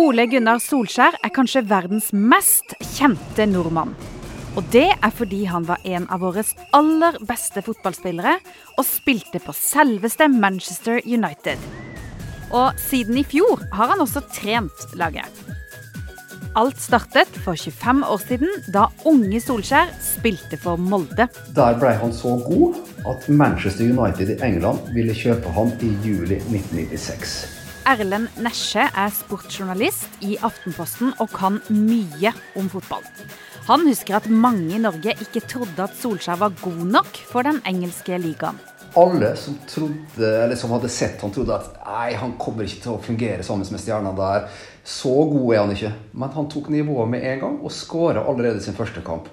[0.00, 3.94] Ole Gunnar Solskjær er kanskje verdens mest kjente nordmann.
[4.58, 6.42] Og det er fordi han var en av våre
[6.76, 8.36] aller beste fotballspillere
[8.76, 11.60] og spilte på selveste Manchester United.
[12.50, 15.30] Og siden i fjor har han også trent laget.
[16.58, 21.28] Alt startet for 25 år siden, da unge Solskjær spilte for Molde.
[21.54, 26.42] Der ble han så god at Manchester United i England ville kjøpe ham i juli
[26.50, 27.59] 1996.
[27.88, 33.04] Erlend Nesje er sportsjournalist i Aftenposten og kan mye om fotball.
[33.70, 37.60] Han husker at mange i Norge ikke trodde at Solskjær var god nok for den
[37.68, 38.58] engelske ligaen.
[38.98, 42.96] Alle som, trodde, eller som hadde sett han trodde at nei, han kommer ikke til
[42.96, 44.48] å fungere sammen med stjerna der.
[44.84, 45.94] Så god er han ikke.
[46.12, 49.30] Men han tok nivået med en gang og skåra allerede sin første kamp.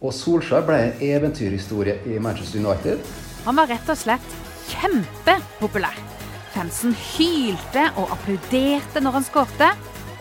[0.00, 3.02] Og Solskjær ble en eventyrhistorie i Manchester United.
[3.44, 4.36] Han var rett og slett
[4.70, 6.23] kjempepopulær.
[6.54, 9.70] Fansen hylte og applauderte når han skårte.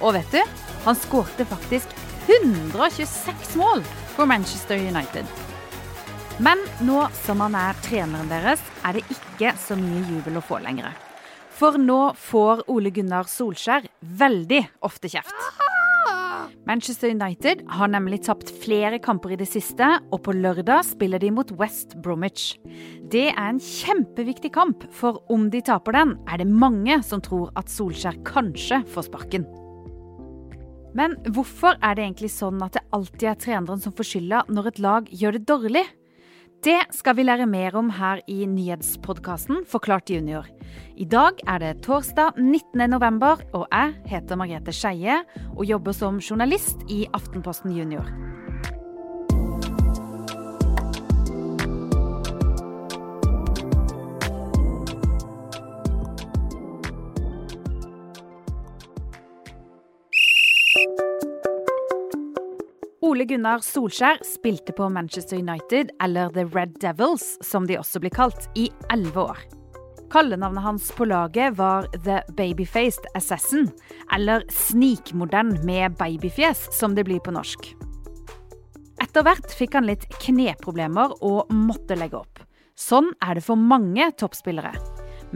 [0.01, 0.41] Og vet du,
[0.87, 1.93] han skårte faktisk
[2.25, 3.83] 126 mål
[4.15, 5.29] for Manchester United.
[6.41, 10.57] Men nå som han er treneren deres, er det ikke så mye jubel å få
[10.63, 10.89] lenger.
[11.53, 15.62] For nå får Ole Gunnar Solskjær veldig ofte kjeft.
[16.63, 19.83] Manchester United har nemlig tapt flere kamper i det siste,
[20.15, 22.53] og på lørdag spiller de mot West Bromwich.
[23.11, 27.51] Det er en kjempeviktig kamp, for om de taper den, er det mange som tror
[27.59, 29.43] at Solskjær kanskje får sparken.
[30.95, 34.71] Men hvorfor er det egentlig sånn at det alltid er treneren som får skylda når
[34.71, 35.83] et lag gjør det dårlig?
[36.63, 40.45] Det skal vi lære mer om her i nyhetspodkasten Forklart junior.
[40.95, 45.17] I dag er det torsdag 19.11, og jeg heter Margrethe Skeie
[45.57, 48.07] og jobber som journalist i Aftenposten Junior.
[63.13, 68.09] Ole Gunnar Solskjær spilte på Manchester United, eller The Red Devils, som de også blir
[68.09, 69.41] kalt, i elleve år.
[70.09, 73.67] Kallenavnet hans på laget var The Babyfaced Assassin,
[74.17, 77.69] eller Snikmodern med babyfjes, som det blir på norsk.
[79.05, 82.41] Etter hvert fikk han litt kneproblemer og måtte legge opp.
[82.73, 84.73] Sånn er det for mange toppspillere.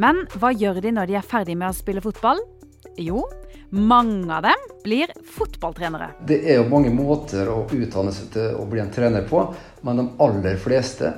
[0.02, 2.42] Men hva gjør de når de er ferdig med å spille fotball?
[2.98, 3.22] Jo,
[3.70, 6.10] mange av dem blir fotballtrenere.
[6.28, 9.44] Det er jo mange måter å utdanne seg til å bli en trener på,
[9.82, 11.12] men de aller fleste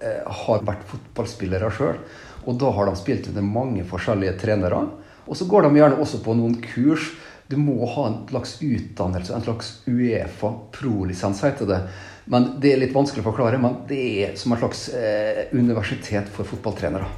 [0.00, 1.98] eh, har vært fotballspillere sjøl.
[2.46, 4.84] Og da har de spilt under mange forskjellige trenere.
[5.28, 7.10] Og så går de gjerne også på noen kurs.
[7.48, 11.80] Du må ha en slags utdannelse, en slags Uefa pro-lisens, heter det.
[12.28, 16.28] Men Det er litt vanskelig å forklare, men det er som en slags eh, universitet
[16.32, 17.08] for fotballtrenere.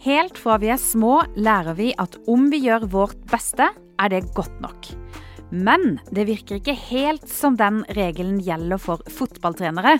[0.00, 3.66] Helt fra vi er små lærer vi at om vi gjør vårt beste,
[4.00, 4.90] er det godt nok.
[5.50, 9.98] Men det virker ikke helt som den regelen gjelder for fotballtrenere.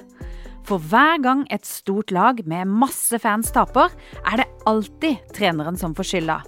[0.69, 3.91] For hver gang et stort lag med masse fans taper,
[4.23, 6.39] er det alltid treneren som får skylda.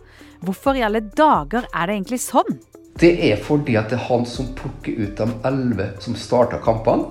[0.43, 2.61] Hvorfor i alle dager er det egentlig sånn?
[3.01, 7.09] Det er fordi at det er han som plukker ut de elleve som starter kampene.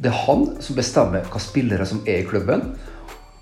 [0.00, 2.72] Det er han som bestemmer hva spillere som er i klubben.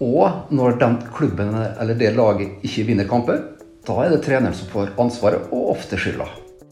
[0.03, 3.41] Og når den klubben eller det laget ikke vinner kamper,
[3.89, 6.29] da er det treneren som får ansvaret, og ofte skylda.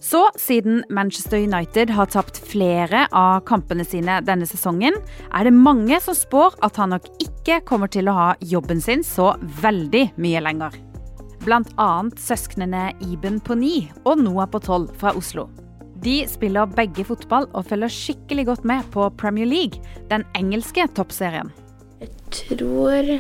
[0.07, 4.95] Så siden Manchester United har tapt flere av kampene sine denne sesongen,
[5.33, 9.03] er det mange som spår at han nok ikke kommer til å ha jobben sin
[9.07, 9.33] så
[9.63, 10.77] veldig mye lenger.
[11.47, 15.49] Blant annet søsknene Iben på ni og Noah på tolv fra Oslo.
[16.05, 21.51] De spiller begge fotball og følger skikkelig godt med på Premier League, den engelske toppserien.
[22.03, 23.15] Jeg tror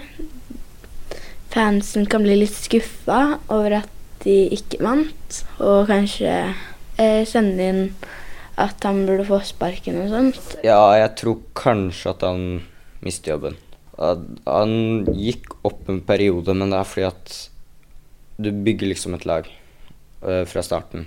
[1.56, 3.92] fansen kan bli litt skuffa over at
[4.24, 6.32] de ikke vant, og kanskje
[7.00, 7.82] eh, sende inn
[8.60, 10.56] at han burde få sparken og sånt.
[10.64, 12.46] Ja, jeg tror kanskje at han
[13.04, 13.58] mister jobben.
[13.96, 14.72] Han
[15.16, 17.36] gikk opp en periode, men det er fordi at
[18.36, 21.06] du bygger liksom et lag øh, fra starten.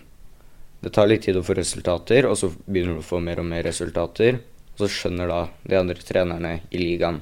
[0.81, 3.49] Det tar litt tid å få resultater, og så begynner du å få mer og
[3.49, 4.39] mer resultater.
[4.73, 7.19] Og så skjønner da de andre trenerne i ligaen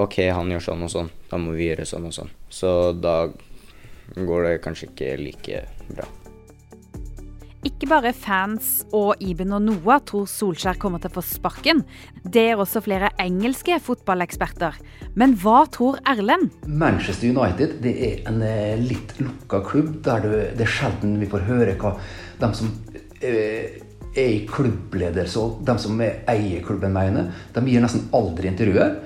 [0.00, 2.32] OK, han gjør sånn og sånn, da må vi gjøre sånn og sånn.
[2.48, 3.26] Så da
[4.16, 6.08] går det kanskje ikke like bra.
[7.62, 11.84] Ikke bare fans og Iben og Noah tror Solskjær kommer til å få sparken.
[12.24, 14.80] Det er også flere engelske fotballeksperter.
[15.14, 16.50] Men hva tror Erlend?
[16.66, 20.26] Manchester United det er en eh, litt lukka klubb, der
[20.58, 21.94] det er sjelden vi får høre hva
[22.42, 22.72] de som
[23.22, 23.78] eh,
[24.10, 27.30] er i klubbledelse og de som eier klubben mener.
[27.54, 28.98] De gir nesten aldri intervjuer.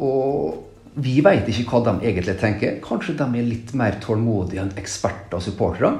[0.00, 2.80] Og vi veit ikke hva de egentlig tenker.
[2.84, 5.92] Kanskje de er litt mer tålmodige enn eksperter og supportere.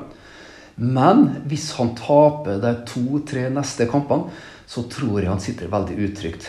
[0.77, 4.33] Men hvis han taper de to-tre neste kampene,
[4.69, 6.49] så tror jeg han sitter veldig utrygt.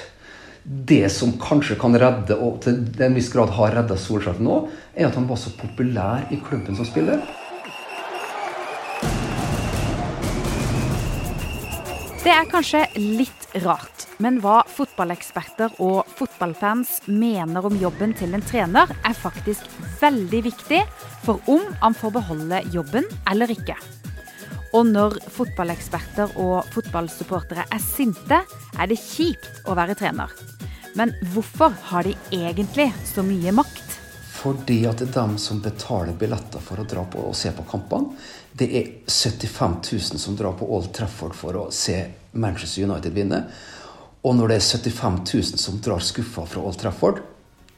[0.64, 4.62] Det som kanskje kan redde, og til en viss grad har redda Solskjær nå,
[4.96, 7.20] er at han var så populær i klubben som spiller.
[12.24, 18.46] Det er kanskje litt rart, men hva fotballeksperter og fotballfans mener om jobben til en
[18.48, 19.68] trener, er faktisk
[20.00, 20.80] veldig viktig
[21.26, 23.76] for om han får beholde jobben eller ikke.
[24.72, 30.32] Og når fotballeksperter og fotballsupportere er sinte, er det kjipt å være trener.
[30.96, 34.00] Men hvorfor har de egentlig så mye makt?
[34.40, 37.68] Fordi at det er dem som betaler billetter for å dra på og se på
[37.68, 38.16] kampene.
[38.54, 41.98] Det er 75 000 som drar på Old Trafford for å se
[42.32, 43.40] Manchester United vinne.
[44.22, 47.24] Og når det er 75 000 som drar skuffa fra Old Trafford,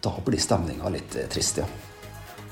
[0.04, 1.68] da blir stemninga litt eh, trist, ja.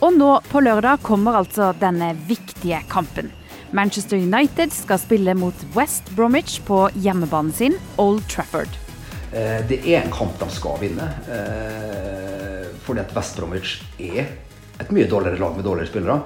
[0.03, 3.29] Og nå på lørdag kommer altså denne viktige kampen.
[3.75, 8.71] Manchester United skal spille mot West Bromwich på hjemmebanen sin, Old Trafford.
[9.33, 11.09] Eh, det er en kamp de skal vinne.
[11.27, 14.31] Eh, fordi at West Bromwich er
[14.79, 16.19] et mye dårligere lag med dårligere spillere.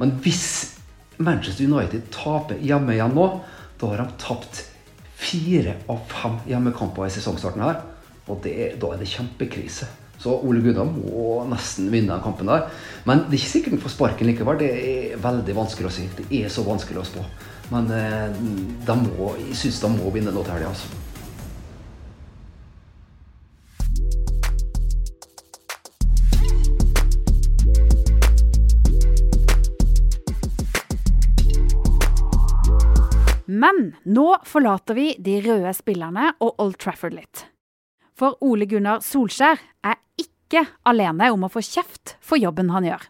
[0.00, 0.73] Men hvis
[1.16, 3.26] Manchester United taper hjemme igjen nå,
[3.80, 4.64] da har de tapt
[5.14, 7.82] fire av fem hjemmekamper i sesongstarten her.
[8.30, 9.88] Og det, da er det kjempekrise.
[10.18, 12.68] Så Ole Gunnar må nesten vinne den kampen der.
[13.04, 14.60] Men det er ikke sikkert han får sparken likevel.
[14.62, 16.06] Det er veldig vanskelig å si.
[16.16, 17.24] Det er så vanskelig å spå.
[17.72, 18.28] Men eh,
[18.86, 21.03] de må, jeg syns de må vinne nå til helga, altså.
[33.64, 37.46] Men nå forlater vi de røde spillerne og Old Trafford litt.
[38.18, 43.06] For Ole Gunnar Solskjær er ikke alene om å få kjeft for jobben han gjør.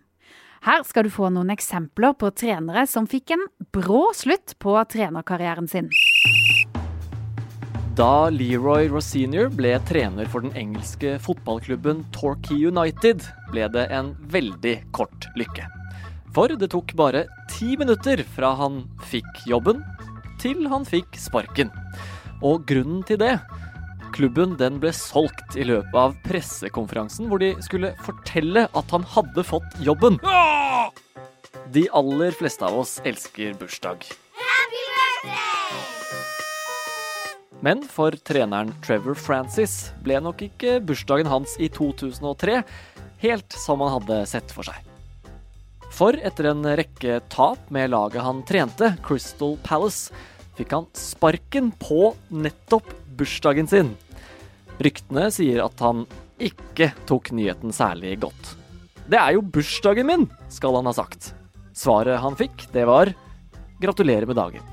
[0.65, 3.43] Her skal du få noen eksempler på trenere som fikk en
[3.75, 5.91] brå slutt på trenerkarrieren sin.
[7.99, 14.79] Da Leroy Rosenior ble trener for den engelske fotballklubben Torquay United, ble det en veldig
[14.95, 15.67] kort lykke.
[16.35, 19.83] For det tok bare ti minutter fra han fikk jobben,
[20.45, 21.73] til han fikk sparken.
[22.45, 23.39] Og grunnen til det
[24.15, 29.43] Klubben den ble solgt i løpet av pressekonferansen hvor de skulle fortelle at han hadde
[29.43, 30.21] fått jobben.
[31.75, 34.07] De aller fleste av oss elsker bursdag.
[34.39, 35.75] Happy birthday!
[37.67, 42.61] Men for treneren Trevor Francis ble nok ikke bursdagen hans i 2003
[43.25, 44.79] helt som han hadde sett for seg.
[45.95, 50.15] For etter en rekke tap med laget han trente, Crystal Palace,
[50.59, 53.95] fikk han sparken på nettopp bursdagen sin.
[54.83, 56.05] Ryktene sier at han
[56.43, 58.55] ikke tok nyheten særlig godt.
[59.07, 61.33] Det er jo bursdagen min, skal han ha sagt.
[61.75, 63.13] Svaret han fikk, det var
[63.83, 64.71] gratulerer med dagen.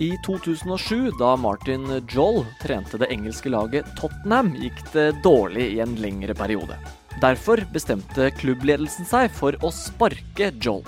[0.00, 5.92] I 2007, da Martin Joll trente det engelske laget Tottenham, gikk det dårlig i en
[6.00, 6.78] lengre periode.
[7.18, 10.86] Derfor bestemte klubbledelsen seg for å sparke Joel.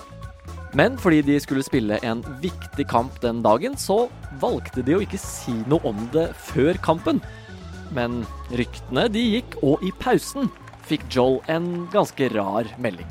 [0.73, 4.07] Men fordi de skulle spille en viktig kamp den dagen, så
[4.41, 7.21] valgte de å ikke si noe om det før kampen.
[7.93, 8.23] Men
[8.57, 10.49] ryktene de gikk, og i pausen
[10.89, 13.11] fikk Joel en ganske rar melding.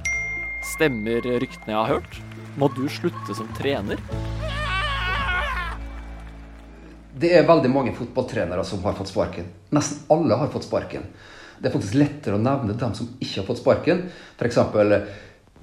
[0.73, 2.17] Stemmer ryktene jeg har hørt?
[2.57, 4.01] Må du slutte som trener?
[7.21, 9.51] Det er veldig mange fotballtrenere som har fått sparken.
[9.75, 11.05] Nesten alle har fått sparken.
[11.61, 14.07] Det er faktisk lettere å nevne dem som ikke har fått sparken.
[14.39, 14.57] F.eks.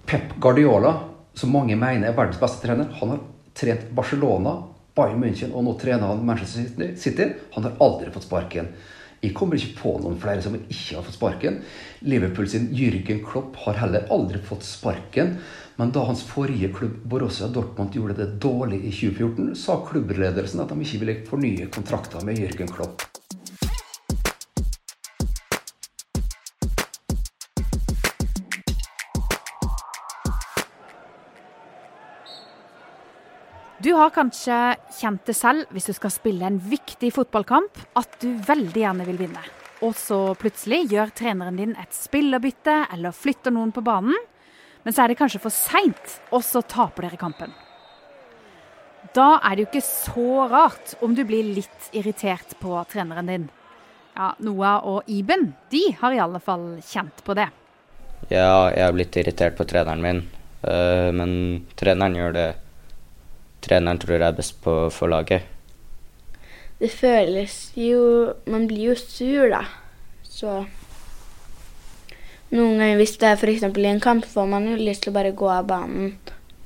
[0.07, 0.93] Pep Guardiola,
[1.35, 2.93] som mange mener er verdens beste trener.
[3.00, 3.25] Han har
[3.59, 4.55] trent Barcelona,
[4.95, 7.33] Bayern München og nå trener han Manchester City.
[7.57, 8.71] Han har aldri fått sparken.
[9.19, 11.59] Jeg kommer ikke på noen flere som ikke har fått sparken.
[12.07, 15.35] Liverpool sin Jürgen Klopp har heller aldri fått sparken.
[15.78, 20.71] Men da hans forrige klubb Borussia Dortmund gjorde det dårlig i 2014, sa klubbledelsen at
[20.71, 23.08] de ikke ville fornye kontrakter med Jürgen Klopp.
[33.88, 34.54] Du har kanskje
[34.99, 39.16] kjent det selv hvis du skal spille en viktig fotballkamp, at du veldig gjerne vil
[39.23, 39.40] vinne.
[39.80, 44.12] Og så plutselig gjør treneren din et spillerbytte eller flytter noen på banen.
[44.85, 47.57] Men så er det kanskje for seint, og så taper dere kampen.
[49.16, 53.50] Da er det jo ikke så rart om du blir litt irritert på treneren din.
[54.21, 57.49] Ja, Noah og Iben de har i alle fall kjent på det.
[58.28, 60.26] Ja, jeg har blitt irritert på treneren min,
[60.61, 61.38] eh, men
[61.80, 62.49] treneren gjør det
[63.69, 65.47] treneren tror er best på for laget.
[66.79, 69.65] Det føles jo Man blir jo sur, da.
[70.23, 70.65] Så
[72.49, 73.65] Noen ganger hvis det er f.eks.
[73.67, 76.15] i en kamp, får man jo lyst til å bare gå av banen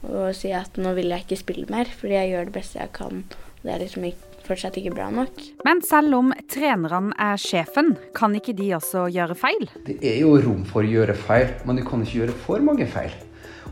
[0.03, 2.91] og si at nå vil jeg ikke spille mer, fordi jeg gjør det beste jeg
[2.95, 3.25] kan.
[3.63, 5.43] Det er liksom ikke, fortsatt ikke bra nok.
[5.67, 9.69] Men selv om trenerne er sjefen, kan ikke de også gjøre feil?
[9.87, 12.89] Det er jo rom for å gjøre feil, men du kan ikke gjøre for mange
[12.91, 13.15] feil.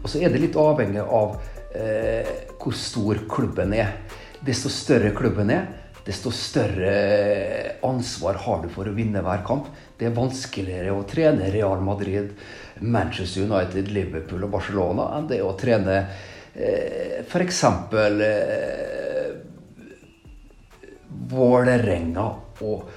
[0.01, 1.35] Og så er det litt avhengig av
[1.75, 3.95] eh, hvor stor klubben er.
[4.41, 5.67] Desto større klubben er,
[6.07, 9.69] desto større ansvar har du for å vinne hver kamp.
[9.99, 12.33] Det er vanskeligere å trene Real Madrid,
[12.81, 15.99] Manchester United, Liverpool og Barcelona enn det å trene
[16.55, 17.65] eh, f.eks.
[18.01, 19.29] Eh,
[21.31, 22.25] Vålerenga
[22.67, 22.89] og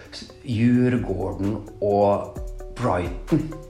[0.47, 2.39] Djurgården og
[2.79, 3.62] Brighton.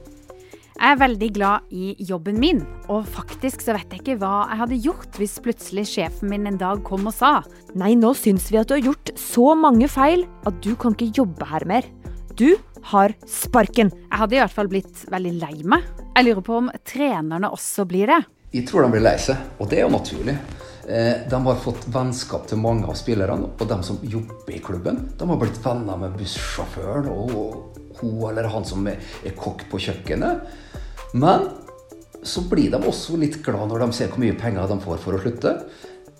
[0.74, 4.58] Jeg er veldig glad i jobben min, og faktisk så vet jeg ikke hva jeg
[4.58, 7.36] hadde gjort hvis plutselig sjefen min en dag kom og sa
[7.78, 11.22] Nei, nå syns vi at du har gjort så mange feil at du kan ikke
[11.22, 11.86] jobbe her mer.
[12.34, 12.56] Du
[12.90, 13.92] har sparken.
[14.10, 15.86] Jeg hadde i hvert fall blitt veldig lei meg.
[16.16, 18.18] Jeg lurer på om trenerne også blir det.
[18.54, 20.34] Jeg tror de blir lei seg, og det er jo naturlig.
[20.90, 25.00] Eh, de har fått vennskap til mange av spillerne, og de som jobber i klubben,
[25.14, 29.00] de har blitt venner med bussjåføren og hun eller han som er,
[29.38, 30.44] kokk på kjøkkenet.
[31.14, 31.48] Men
[32.24, 35.16] så blir de også litt glad når de ser hvor mye penger de får for
[35.16, 35.56] å slutte.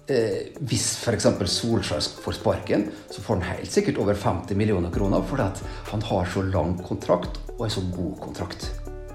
[0.05, 1.31] Eh, hvis f.eks.
[1.49, 5.49] Solskjær får sparken, så får han helt sikkert over 50 millioner kroner fordi
[5.89, 8.69] han har så lang kontrakt og en så god kontrakt.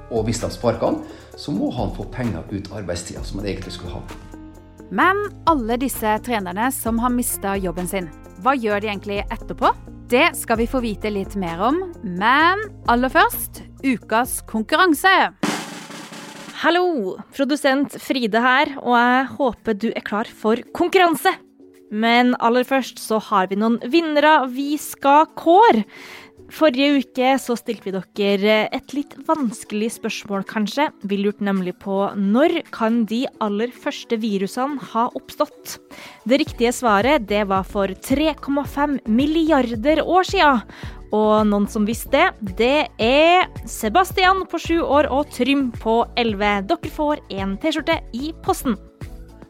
[0.10, 1.04] Og hvis de sparker han,
[1.38, 4.02] så må han få penger ut arbeidstida som han egentlig skulle ha.
[4.90, 8.10] Men alle disse trenerne som har mista jobben sin,
[8.42, 9.70] hva gjør de egentlig etterpå?
[10.10, 15.12] Det skal vi få vite litt mer om, men aller først ukas konkurranse.
[16.64, 17.20] Hallo!
[17.36, 21.36] Produsent Fride her, og jeg håper du er klar for konkurranse.
[21.94, 25.86] Men aller først så har vi noen vinnere vi skal kåre.
[26.50, 30.88] Forrige uke så stilte vi dere et litt vanskelig spørsmål, kanskje.
[31.06, 35.78] Vi lurte nemlig på når kan de aller første virusene ha oppstått?
[36.26, 40.66] Det riktige svaret det var for 3,5 milliarder år siden.
[41.14, 46.60] Og noen som visste det, det er Sebastian på sju år og Trym på elleve.
[46.70, 48.78] Dere får en T-skjorte i posten.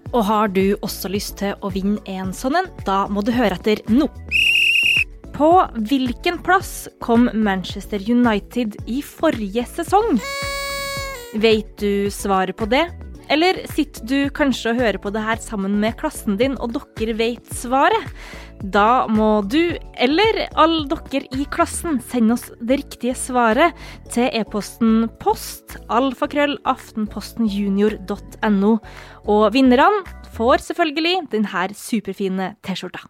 [0.10, 3.60] Og har du også lyst til å vinne en sånn en, da må du høre
[3.60, 4.08] etter nå.
[5.40, 10.20] På hvilken plass kom Manchester United i forrige sesong?
[11.40, 12.92] Vet du svaret på det?
[13.32, 17.14] Eller sitter du kanskje og hører på det her sammen med klassen din, og dere
[17.16, 18.04] vet svaret?
[18.60, 23.72] Da må du, eller alle dere i klassen, sende oss det riktige svaret
[24.12, 28.76] til e-posten post alfakrøllaftenpostenjunior.no.
[29.32, 30.04] Og vinnerne
[30.36, 33.08] får selvfølgelig denne superfine T-skjorta.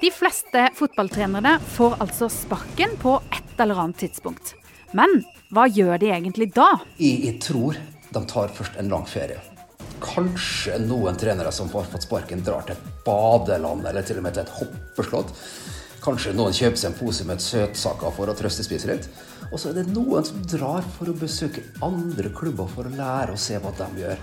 [0.00, 4.54] De fleste fotballtrenere får altså sparken på et eller annet tidspunkt.
[4.94, 6.68] Men hva gjør de egentlig da?
[7.00, 7.78] Jeg, tror
[8.12, 9.40] de tar først en lang ferie.
[10.02, 14.36] Kanskje noen trenere som har fått sparken, drar til et badeland eller til og med
[14.36, 15.32] til et hoppeslott.
[16.04, 19.08] Kanskje noen kjøper seg en pose med søtsaker for å trøstespise litt.
[19.50, 23.34] Og så er det noen som drar for å besøke andre klubber for å lære
[23.34, 24.20] å se hva de gjør.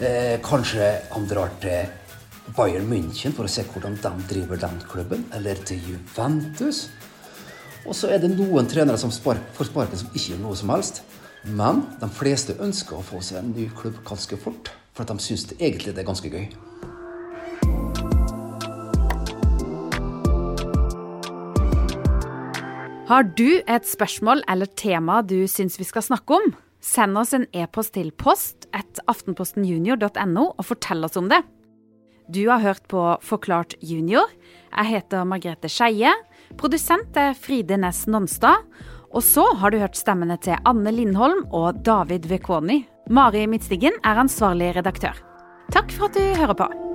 [0.00, 1.88] Eh, kanskje han drar til
[2.56, 6.86] Bayern München for å se hvordan de driver den klubben, eller til Juventus.
[7.84, 11.02] Og så er det noen trenere som får sparken som ikke gjør noe som helst.
[11.44, 15.44] Men de fleste ønsker å få seg en ny klubb ganske fort, for de syns
[15.52, 16.48] det egentlig det er ganske gøy.
[23.10, 26.52] Har du et spørsmål eller tema du syns vi skal snakke om?
[26.80, 31.42] Send oss en e-post til post at aftenpostenjunior.no og fortell oss om det.
[32.30, 34.30] Du har hørt på Forklart junior.
[34.70, 36.12] Jeg heter Margrethe Skeie.
[36.56, 38.64] Produsent er Fride Næss Nonstad.
[39.10, 42.84] Og så har du hørt stemmene til Anne Lindholm og David Vekoni.
[43.10, 45.18] Mari Midtstigen er ansvarlig redaktør.
[45.74, 46.89] Takk for at du hører på.